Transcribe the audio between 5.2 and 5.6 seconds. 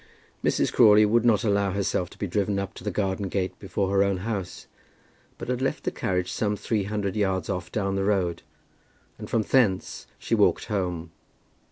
but